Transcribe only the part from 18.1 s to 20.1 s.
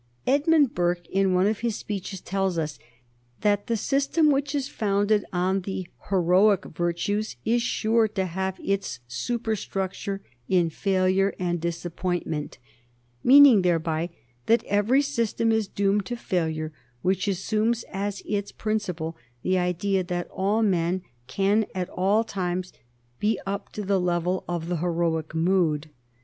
its principle the idea